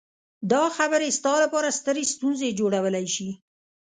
دا 0.51 0.63
خبرې 0.77 1.09
ستا 1.17 1.33
لپاره 1.43 1.75
سترې 1.79 2.03
ستونزې 2.13 2.49
جوړولی 2.59 3.05
شي 3.15 3.29